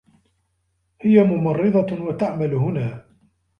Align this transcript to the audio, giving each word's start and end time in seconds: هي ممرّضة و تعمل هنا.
هي 1.01 1.23
ممرّضة 1.23 2.03
و 2.03 2.11
تعمل 2.11 2.53
هنا. 2.53 3.05